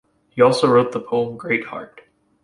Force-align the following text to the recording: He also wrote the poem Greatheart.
He 0.31 0.41
also 0.41 0.67
wrote 0.67 0.93
the 0.93 0.99
poem 0.99 1.37
Greatheart. 1.37 1.99